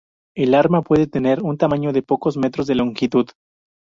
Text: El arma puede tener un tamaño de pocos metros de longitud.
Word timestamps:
El 0.35 0.55
arma 0.55 0.81
puede 0.81 1.05
tener 1.05 1.43
un 1.43 1.59
tamaño 1.59 1.93
de 1.93 2.01
pocos 2.01 2.35
metros 2.35 2.65
de 2.65 2.73
longitud. 2.73 3.27